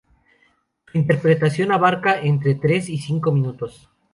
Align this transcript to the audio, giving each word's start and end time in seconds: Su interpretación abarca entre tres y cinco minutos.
Su 0.91 0.97
interpretación 0.97 1.71
abarca 1.71 2.19
entre 2.19 2.55
tres 2.55 2.89
y 2.89 2.97
cinco 2.97 3.31
minutos. 3.31 3.87